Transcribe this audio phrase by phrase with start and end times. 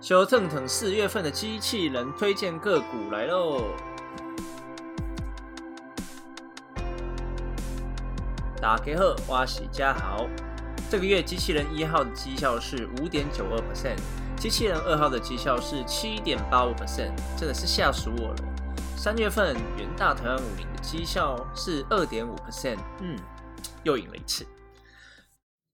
[0.00, 3.64] 修正腾四月份的机器人推荐个股来喽！
[8.60, 10.28] 打开后，花喜家豪。
[10.88, 13.96] 这个月机器人一号的绩效是五点九二 percent，
[14.38, 18.36] 机器人二号的绩效是七点八五 percent，真的是吓死我了。
[18.96, 23.18] 三月份元大台湾五零的绩效是二点五 percent，嗯，
[23.82, 24.46] 又赢了一次。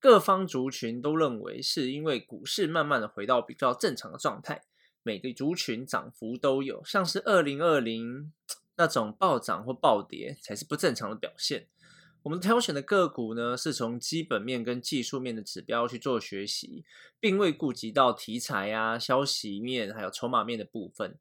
[0.03, 4.65] 各方族群都认为是因为股市慢慢的回到比较正常的状态，
[5.05, 8.33] 每个族群涨幅都有，像是二零二零
[8.75, 11.69] 那种暴涨或暴跌才是不正常的表现。
[12.25, 16.85] 我们挑选的个股呢，是从基本面跟技术面的指标去做学习，
[17.21, 21.17] 并未顾及到题材啊、消息面还有筹码面的部分。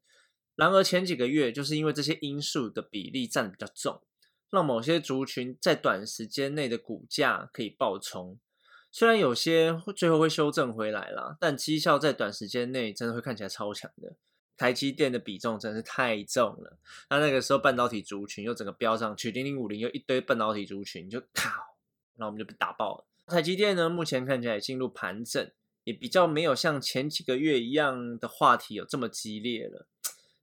[0.56, 4.02] 然而前几个月就是因为这些因素的比例占比较重，
[4.50, 8.40] 让某些族群在短时间内的股价可以暴冲。
[8.92, 14.14] 虽然有些最后会修正回来啦，但绩效在短时间内真的会看起来超强的。
[14.54, 21.48] 台积电的比重真的是太重了，那那个时候半导体族群又整个飙上去，零零五零又一堆半导体族群就靠，
[22.16, 23.06] 然后我们就被打爆了。
[23.26, 25.50] 台积电呢，目前看起来进入盘整，
[25.84, 29.86] 也比较没有像前几个月一样的话题有这么激烈了。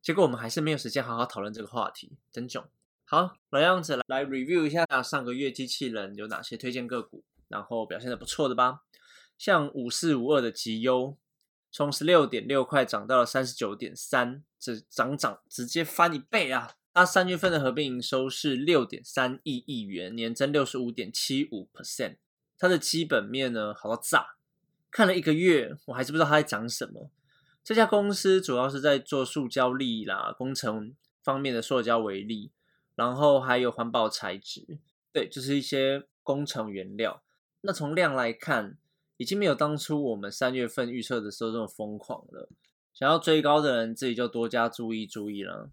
[0.01, 2.67] 结果我们还是没有时间好好讨论这个话题，真囧。
[3.05, 7.23] 好，老样子来 review 一下上个月机器人有哪些推荐个股。
[7.49, 8.83] 然后表现的不错的吧，
[9.37, 11.17] 像五四五二的极优，
[11.71, 16.71] 从十六点六块涨到了三十九点三，这涨涨直接翻一倍啊！
[16.93, 22.17] 它三月份的合并营收是六点三亿亿元，年增六十五点七五 percent。
[22.57, 24.35] 它的基本面呢好到炸，
[24.91, 27.09] 看了一个月，我还是不知道它在涨什么。
[27.63, 32.51] 这家公司主要是在做塑胶粒啦、工程方面的塑胶为例，
[32.95, 34.79] 然后还有环保材质，
[35.13, 37.23] 对，就是一些工程原料。
[37.61, 38.77] 那从量来看，
[39.17, 42.49] 已经没有当初我们三月份预测的时候这么疯狂了。
[42.93, 45.69] 想要追高的人，自己就多加注意注意了。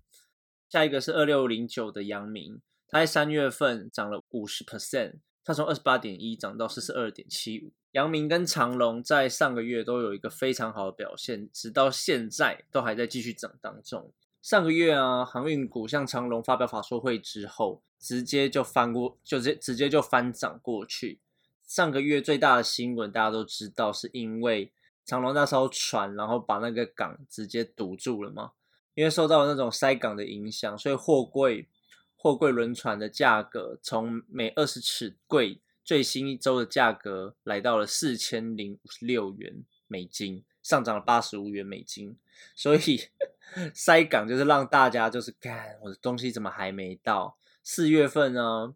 [0.68, 7.72] 下一个是二六零九的阳明，它在三月份涨了五十 percent，它从二十八点一涨到四十二点七五。
[7.92, 14.12] 阳明跟长隆在上个月都有一个非常好的表现，直到现在都还在继续涨当中。
[14.42, 21.20] 上个月啊，航运股像长隆发表法说会之后，直接就翻过，就直直接就翻涨过去。
[21.66, 24.72] 上个月最大的新闻，大家都知道，是因为
[25.04, 28.52] 长隆那艘船，然后把那个港直接堵住了嘛。
[28.94, 31.68] 因为受到那种塞港的影响，所以货柜
[32.16, 42.16] 货柜轮船的价格从每二十尺柜最新一周的价格来到了四千零五十六元美金，上涨了八十五元美金。
[42.54, 43.08] 所以
[43.74, 47.36] 塞港就是让大家就是看我的东西怎么还没到？
[47.62, 48.74] 四月份呢？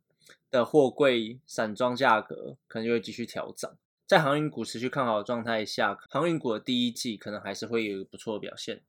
[0.50, 8.82] 的货柜散装价格可能就会继续调涨，在航运股持续看好的状态下，航运股的第一季可能还是会有一个不错的表现。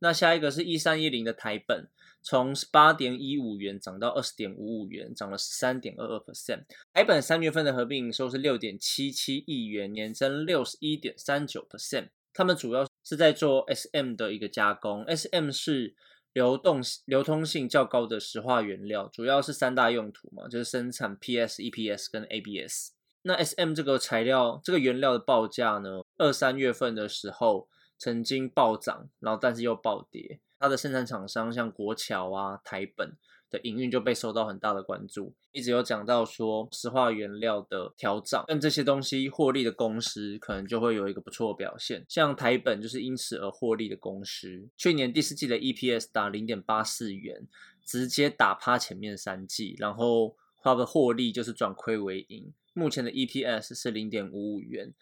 [0.00, 1.88] 那下一个是一三一零的台本，
[2.22, 6.64] 从十八点一五元涨到二十点五五元，涨了十三点二二 percent。
[6.92, 12.08] 台本三月份的合并营收是六点七七亿元，年增六十一点三九 percent。
[12.32, 15.94] 他们主要是在做 SM 的一个加工，SM 是。
[16.32, 22.92] 流动流通性较高的石化原料，主要是三大用途嘛，就是生产 PS、EPS 跟 ABS。
[23.22, 27.68] 那 SM 这个材料，这个原料的报价呢，二三月份的时候
[27.98, 30.40] 曾经暴涨，然后但是又暴跌。
[30.58, 33.16] 它的生产厂商像国桥啊、台本。
[33.50, 47.48] 的营运就被受到很大的关注，一直有讲到说石化原料的调涨，跟这些东西获利的公司可能就会有一个不错的表现，像台本就是因此而获利的公司，去年第四季的 EPS 达零点八四元，
[47.84, 54.94] 直接打趴前面三季，然后它的获利就是转亏为盈，目前的 EPS 是零点五五元。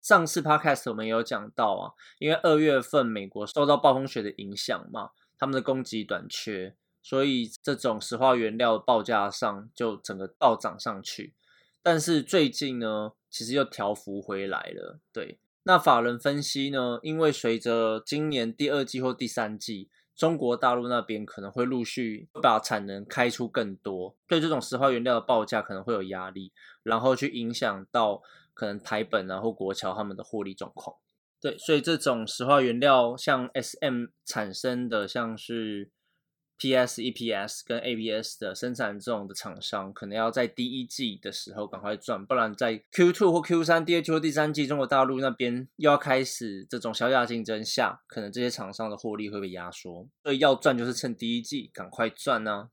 [0.00, 6.74] 上次 Podcast 我们有讲到啊，因为二月份美国受到暴风雪的影响嘛，他们的供给短缺。
[7.02, 11.34] 所以这种石化原料的报价上就整个暴涨上去，
[11.82, 15.00] 但是最近呢，其实又调幅回来了。
[15.10, 28.20] 对，那法人分析呢，因为随着今年第二季或第三季，中国大陆那边可能会陆续把产能开出更多，对这种石化原料的报价可能会有压力，然后去影响到
[28.52, 30.96] 可能台本啊或国桥他们的获利状况。
[31.40, 35.90] 对，所以这种石化原料像 SM 产生的像是。
[36.60, 37.02] P.S.
[37.02, 37.64] E.P.S.
[37.66, 38.38] 跟 A.B.S.
[38.38, 50.06] 的生产这种的厂商，可能要在第一季的时候赶快赚，不然在 Q2 或 Q3、第二季或第三季，中国大陆那边又要开始这种小价竞争下，可能这些厂商的获利会被压缩。
[50.22, 52.68] 所以要赚就是趁第一季赶快赚呢。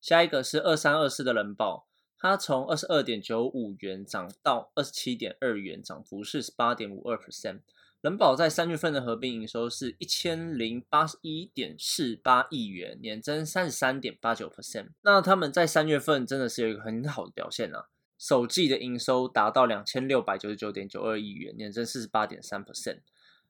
[0.00, 1.86] 下一个是二三二四的人保，
[2.18, 7.60] 它从二十二点九五元涨到二十七点二元，涨幅是十八点五二 percent。
[8.00, 14.92] 人保在三月份的合并营收是一千零八十一点四八亿元，年增三十三点八九 percent。
[15.02, 17.88] 那他们在三月份真的是有一个很好的表现啊，
[18.18, 23.00] 首季的营收达到两千六百九十九点九二亿元，年增四十八点三 percent。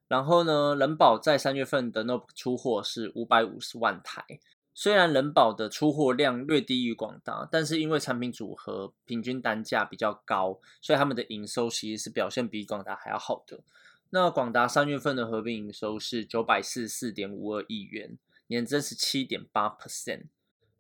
[0.08, 4.24] 然后呢，人保在三月份的 Note 出货是五百五十万台，
[4.74, 13.60] 虽然人保的出货量略低于广达，但是因为产品组合平均单价比较高，所以他们的营收其实是表现比广达还要好的。
[14.12, 18.18] 那广达三月份的合并营收是九百四十四点五二亿元，
[18.48, 20.24] 年增十七点八 percent。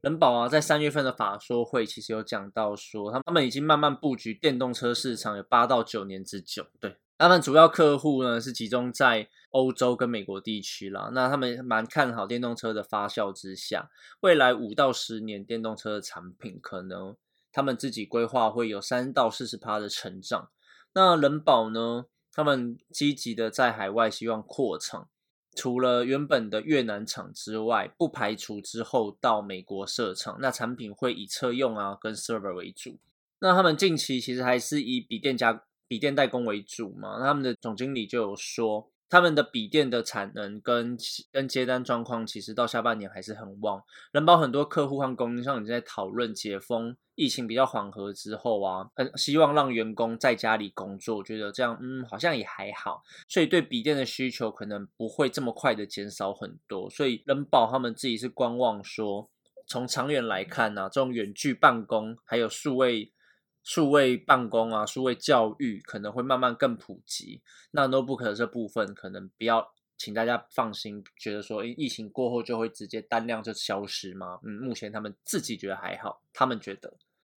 [0.00, 6.66] 人保啊，在三月份的法说会其实有讲到说，他们已经慢慢布局电动车市场有八到九年之久。
[6.80, 11.10] 对，他们主要客户呢是集中在欧洲跟美国地区啦。
[11.12, 13.90] 那他们蛮看好电动车的发酵之下，
[14.20, 17.14] 未来五到十年电动车的产品可能
[17.52, 20.48] 他们自己规划会有三到四十趴的成长。
[20.94, 22.06] 那人保呢？
[22.40, 25.10] 他们积极的在海外希望扩厂，
[25.54, 30.38] 除了原本的越南厂之外，不排除之后到美国设厂。
[30.40, 32.98] 那产品会以车用啊跟 server 为主。
[33.40, 37.18] 那他们近期其实还是以笔电加笔电代工为主嘛。
[37.18, 38.90] 那他们的总经理就有说。
[39.10, 40.96] 他们的笔电的产能跟
[41.32, 43.82] 跟接单状况，其实到下半年还是很旺。
[44.12, 56.88] 人保很多客户和供应商已经在讨论解封，疫情比较缓和之后啊，很希望让员工在家里工作，觉得这样嗯好像也还好，所以对笔电的需求可能不会这么快的减少很多。
[56.88, 59.28] 所以人保他们自己是观望说，
[59.66, 63.12] 从长远来看呢，这种远距办公还有数位。
[63.62, 67.42] 数位办公啊，数位教育可能会慢慢更普及。
[67.72, 74.40] 那 notebook 这部分可能不要，请大家放心，觉得说疫情过后就会直接单量就消失吗？
[74.42, 76.94] 嗯，目前他们自己觉得还好，他们觉得。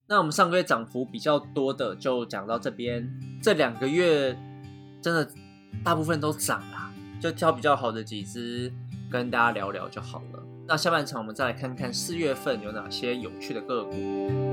[0.08, 3.10] 那我们上个月涨幅比较多的就讲到这边，
[3.42, 4.38] 这两个月
[5.02, 5.30] 真的
[5.84, 8.72] 大部分都涨啦，就挑比较好的几只
[9.12, 10.44] 跟大家聊聊就好了。
[10.68, 14.53] 那下半场我们再来看看四月份有哪些有趣的个股。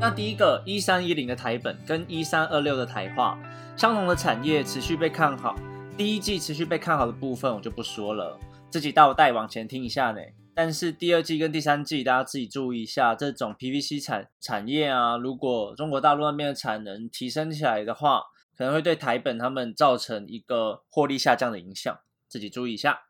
[0.00, 3.38] 那第一个一三一零的台本跟一三二六的台化，
[3.76, 5.54] 相同的产业持续被看好。
[5.94, 10.20] 第一季持续被看好的部分我就不说了，自己倒带往前听一下呢。
[10.54, 18.22] 但是第二季跟第三季大家自己注意一下，这种 PVC 产产业啊，如果中国大陆那边的产能提升起来的话，
[18.56, 21.94] 可能会对台本他们造成一个获利下降的影响，
[22.26, 23.00] 自己注意一下。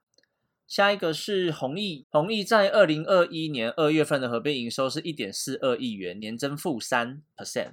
[0.70, 7.72] 下一个是弘毅，弘毅在二零二一年二月份的合并营收是一点四二亿元，年增负三 percent。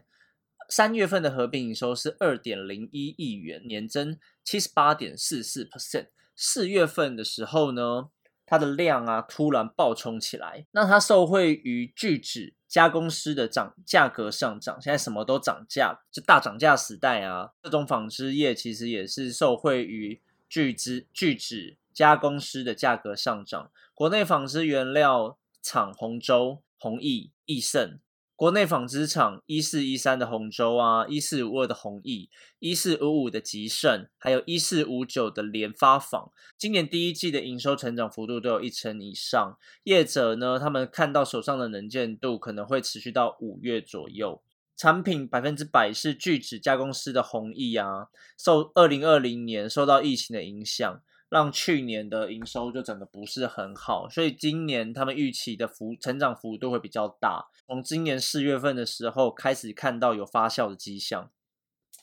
[0.67, 6.07] 三月份的合并营收是二点零一亿元，年增七十八点四四 percent。
[6.35, 8.09] 四月份的时候呢，
[8.47, 17.51] 它的量啊突然暴冲起来，那它受惠于聚酯加工师的涨价格上涨，现在什么都涨价，就大涨价时代啊。
[17.61, 21.77] 这种纺织业其实也是受惠于聚酯聚酯。
[21.97, 27.99] 加工师的价格上涨，国内纺织原料厂洪州、弘毅、益盛，
[28.35, 32.29] 国内纺织厂一四一三的洪州啊，一四五二的弘毅，
[32.59, 39.57] 一四五五的吉盛，还有一四五九的联发纺，今年第一季的营收成长幅度都有一成以上。
[39.85, 44.43] 业者呢，他们看到手上的能见度可能会持续到五月左右。
[44.75, 51.01] 产品百分之百是聚酯加工师的弘毅啊，受二零二零年受到疫情的影响。
[51.29, 57.47] 让去年的营收就整个不是很好，所以今年他们预期的幅成长幅度会比较大。
[57.67, 61.29] 从今年四月份的时候开始看到有发酵的迹象，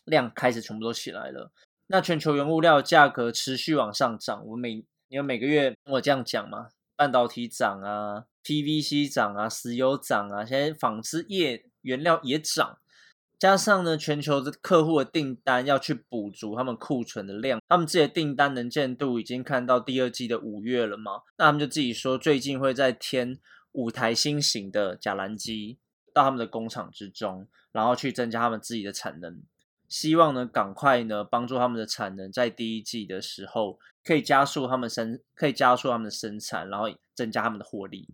[0.04, 1.50] 量开始全部都起来了。
[1.86, 12.78] 那全球原物料价格持续往上涨，我每因为每个月我这样讲嘛，半导体涨啊，PVC 涨啊，石油涨啊，现在纺织业原料也涨。
[13.44, 21.20] 加上呢，全球的客户的订单要去补足他们库存的量，他们自己的订单能见度已经看到第二季的五月了嘛？
[21.36, 23.38] 那他们就自己说，最近会在添
[23.72, 25.78] 五台新型的假蓝机
[26.14, 29.42] 到他们的工厂之中，然后去增加他们自己的产能，
[29.90, 38.08] 希望呢赶快呢帮助他们的产能在第一季的时候可以加速他们生，可以加速他们的生产，然后增加他们的获利。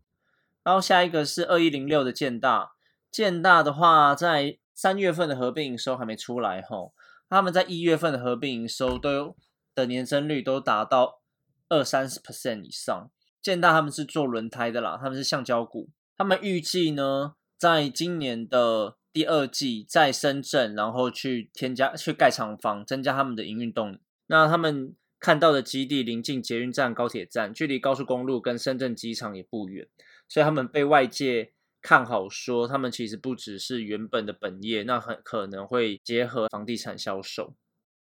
[0.64, 2.72] 然后下一个是二一零六的建大，
[3.12, 4.58] 建大的话在。
[4.80, 6.94] 三月份的合并营收还没出来吼，
[7.28, 9.36] 他们在一月份的合并营收都
[9.74, 11.20] 的年增率都达到
[11.68, 13.10] 二三十 percent 以上。
[13.42, 23.98] 建大他们是做轮胎的啦，他们是橡胶股，他们预计呢，在今年的第二季在深圳，然后去添加去盖厂房，增加他们的营运动力。
[24.28, 29.86] 那他们看到的基地临近捷运站、高铁站，距离高速公路跟深圳机场也不远。
[30.26, 37.54] 所以他们被外界看好，说他们其实不只是原本的本业，那很可能会结合房地产销售。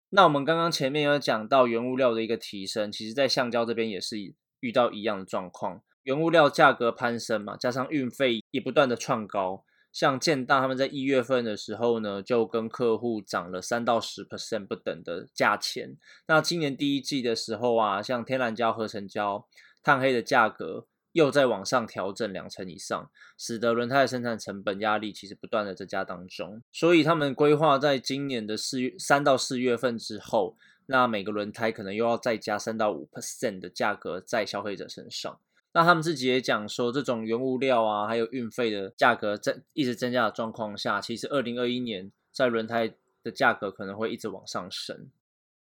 [0.10, 4.17] 那我们刚刚前面有讲到原物料的一个提升，其实在橡胶这边也是
[4.62, 9.65] 遇到一样的状况，原物料价格攀升嘛，加上运费也不断的创高。
[9.91, 15.98] 像建大他们在一月份的时候呢，就跟客户涨了三到十 percent 不等的价钱。
[16.27, 19.48] 那今年第一季的时候啊，像天然胶、合成胶、
[19.82, 26.62] 碳黑的价格又在往上调整两成以上，使得轮胎的生产成本压力其实不断的增加当中。
[26.74, 30.57] 所以他们规划在今年的四月三到四月份之后，
[30.88, 35.39] 那每个轮胎可能又要再加三到五 percent 的价格在消费者身上。
[35.72, 42.93] 那他们自己也讲说，这种原物料啊，还有运费的价格在一直增加的状况下，其实二零二一年在轮胎
[43.24, 45.10] 的价格可能会一直往上升。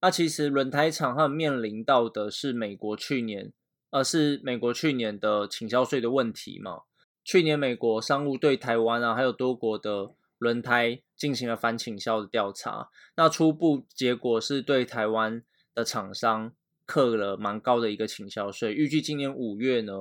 [0.00, 3.52] 那其实轮胎厂他们面临到的是美国去年，
[3.94, 6.82] 呃，是美国去年的倾销税的问题嘛？
[7.22, 16.52] 去年美国商务对台湾啊，还有多国的轮胎进行了反倾销的调查，那初步结果是对台湾的厂商。
[16.86, 19.92] 克了蛮高的一个倾销税，预计今年五月呢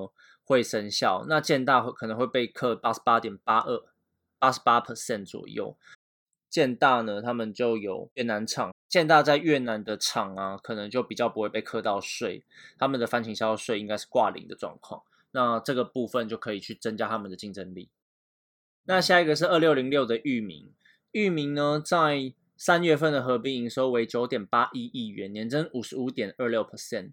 [0.44, 1.24] 会生效。
[1.30, 3.86] 那建大可能会被克八十八点八二、
[4.38, 5.78] 八十八 percent 左右。
[6.50, 12.44] 建大呢，他们就有越南厂，建大在越南的厂啊，可能就比较不会被磕到税，
[12.78, 15.02] 他们的翻倾销税应该是挂零的状况。
[15.32, 17.90] 那这个部分就可以去增加他们的竞争力。
[18.84, 20.72] 那下一个是二六零六的域名，
[21.12, 22.36] 域名呢在。
[22.56, 27.12] 三月份的合并营收为九点八一亿元，年增五十五点二六 percent。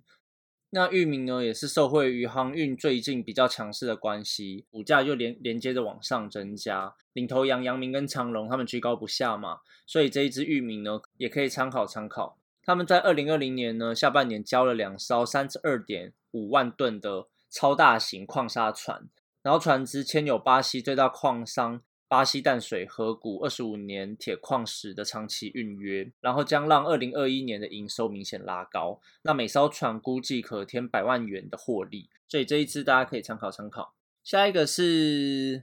[0.72, 6.94] 那域名呢，也是受惠于航运最近比较强势的关系，股价就连连接着往上增加。
[7.12, 12.38] 领头羊阳明跟长隆他们居高不下嘛，所以这一支域名呢，也可以参考参考。
[12.62, 19.08] 他们在二零二零年呢下半年交了两艘三十二点五万吨的超大型矿砂船，
[19.42, 21.82] 然后船只牵有巴西最大矿商。
[22.10, 29.00] 巴西淡水河谷二十五年铁矿石的长期运约，然后将让二零二一年的营收明显拉高。
[29.22, 33.94] 那每艘船估计可添百万元的获利，所以这一支大家可以参考参考。
[34.24, 35.62] 下一个是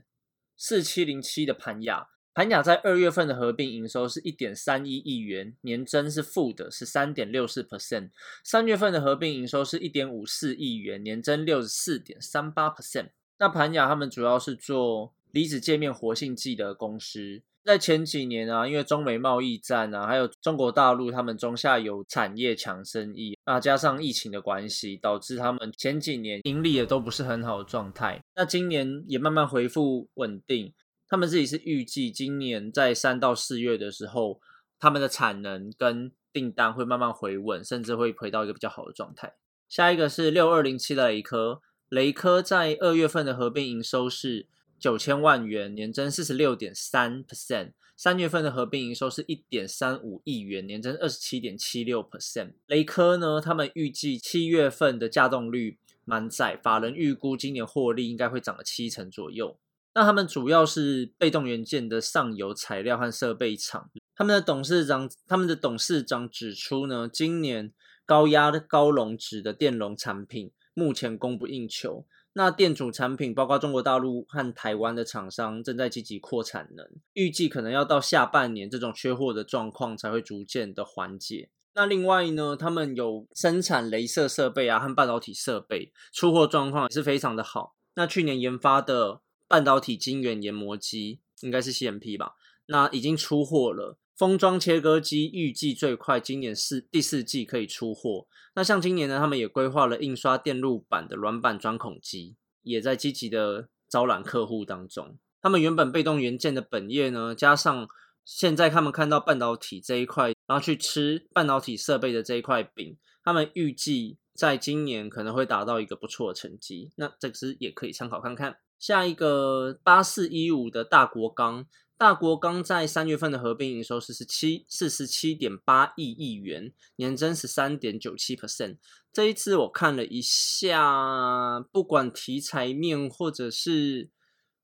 [0.56, 8.08] 四七零七的盘雅，盘雅在二月份的合并营收是一点三一亿元，年增是负的，是三点六四 percent。
[8.42, 13.10] 三月份的合并营收是一点五四亿元，年增六十四点三八 percent。
[13.38, 15.12] 那盘雅他们主要是做。
[15.30, 28.22] 离子界面活性剂的公司在前几年啊，因为中美贸易战啊，还有中国大陆他们中下游产业抢生意啊，加上疫情的关系，导致他们前几年盈利也都不是很好的状态。
[28.36, 30.72] 那今年也慢慢恢复稳定，
[31.08, 34.40] 他们自己是预计今年在三到四月的时候，
[34.78, 39.34] 他们的产能跟订单会慢慢回稳，甚至会回到一个比较好的状态。
[39.68, 44.46] 下一个是六二零七的雷科，雷科在二月份的合并营收是。
[44.78, 47.72] 九千万元，年增四十六点三 percent。
[47.96, 52.52] 三月份的合并营收是一点三五亿元，年增二十七点七六 percent。
[52.66, 59.58] 雷科呢，他们预计七月份的稼动率满载，法人预估今年获利应该会涨了七成左右。
[59.94, 63.90] 那他们主要是被动元件的上游材料和设备厂。
[64.14, 67.72] 他们的董事长，他们的董事长指出呢，今年
[68.06, 72.06] 高压高容值的电容产品目前供不应求。
[72.38, 81.50] 那电阻产品，包括中国大陆和台湾的厂商正在积极扩产能，预计可能要到下半年，这种缺货的状况才会逐渐的缓解。
[81.74, 87.74] 那另外呢，他们有生产镭射设备啊和半导体设备，出货状况也是非常的好。
[87.96, 92.36] 那去年研发的半导体晶圆研磨机，应该是 CMP 吧？
[92.66, 93.98] 那已经出货了。
[94.18, 98.26] 封装切割机预计最快今年四第四季可以出货。
[98.56, 105.16] 那像今年呢，他们也规划了印刷电路板的软板钻孔机，也在积极的招揽客户当中。
[105.40, 107.88] 他们原本被动元件的本业呢，加上
[108.24, 116.90] 现在他们看到半导体这一块，然后去吃半导体设备的这一块饼，他们预计在今年可能会达到一个不错的成绩。
[116.96, 118.56] 那这支也可以参考看看。
[118.80, 121.66] 下一个八四一五的大国钢。
[121.98, 128.78] 大国刚在三月份的合并营收是十七四十七点八亿亿元，年增十三点九七 percent。
[129.12, 134.10] 这一次我看了一下，不管题材面或者是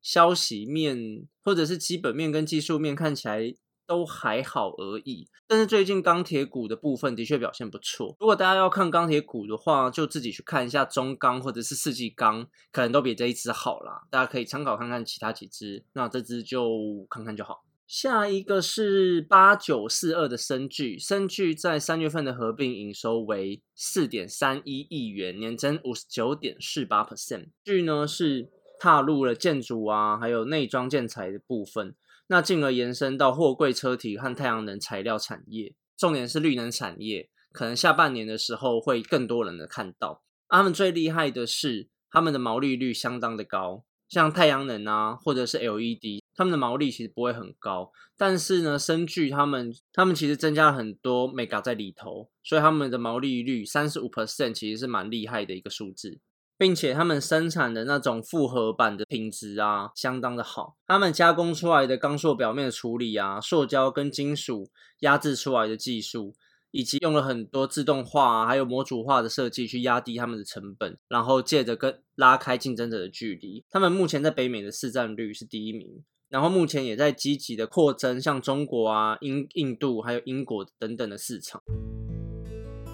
[0.00, 3.56] 消息面，或者是基本面跟技术面，看起来。
[3.86, 8.16] 都还好而已，但是最近钢铁股的部分的确表现不错。
[8.18, 14.02] 如果大家要看钢铁股的话，就自己去看一下中钢或者是世纪钢，可能都比这一支好啦。
[14.10, 17.64] 大家可以参考看看其他几支，那这支就看看就好。
[17.86, 27.48] 下一个是八九四二的深巨，深巨在三月份的合并营收为四点三一亿元，年增五十九点四八 percent。
[27.62, 28.50] 巨呢是
[28.80, 31.94] 踏入了建筑啊，还有内装建材的部分，
[32.26, 40.23] 那进而延伸到货柜车体和太阳能材料产业，重点是绿能产业，可能下半年的时候会更多人的看到。
[40.49, 46.23] 他们最厉害的是，他们的毛利率相当的高，像太阳能啊，或者是 LED。
[46.37, 56.19] 他们的毛利其实不会很高，但是呢，深具他们他们其实增加了很多 mega 在里头，所以他们的毛利率三十五 percent 其实是蛮厉害的一个数字，
[56.56, 60.76] 并且他们生产的那种复合板的品质啊，相当的好。
[60.87, 64.70] 他们加工出来的钢塑表面的处理啊，塑胶跟金属
[65.00, 66.34] 压制出来的技术。
[66.76, 73.64] 以及用了很多自动化还有模组化的设计去压低他们的成本，然后借着跟拉开竞争者的距离。
[73.70, 81.62] 他们目前在北美的市占率是第一名，然后目前也在积极的扩增，像中国啊、印印度还有英国等等的市场。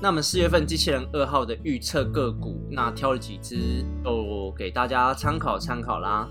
[0.02, 6.26] 那么四月份机器人二号的预测个股，那挑了几只，就给大家参考参考啦。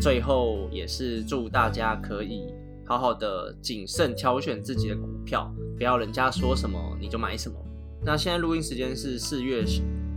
[0.00, 2.52] 最后也是祝大家可以。
[2.84, 7.56] 好好的谨慎挑选自己的股票，不要人家说什么你就买什么。
[8.04, 9.64] 那现在录音时间是四月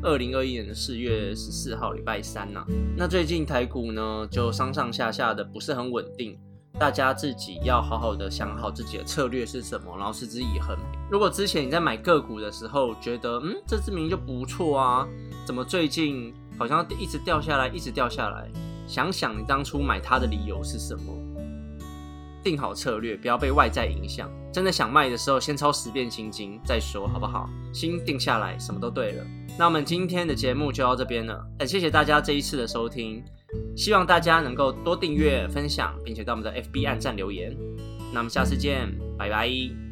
[0.03, 2.65] 二零二一年的四月十四号，礼拜三呐。
[2.97, 6.37] 那最近台股呢就上上下下的不是很稳定，
[6.79, 10.77] 大家自己要好好的想好自己的策略是什么，然后持之以恒。
[11.11, 15.07] 如果之前你在买个股的时候觉得嗯这支名就不错啊，
[15.45, 18.49] 怎么最近好像一直掉下来，一直掉下来？
[18.87, 21.13] 想想你当初买它的理由是什么？
[22.41, 24.31] 定好策略，不要被外在影响。
[24.51, 27.49] 真的想卖的时候，先抄十遍心经再说，好不好？
[27.73, 29.23] 心定下来，什么都对了。
[29.57, 33.21] 那我们今天的节目就到这边了，很谢谢大家这一次的收听，
[33.75, 37.55] 希望大家能够多订阅、分享，并且到我们的 FB 按赞留言。
[38.13, 39.88] 那我们下次见，拜拜。